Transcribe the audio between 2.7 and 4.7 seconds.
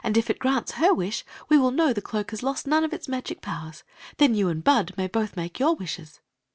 of its magic powers. Then you and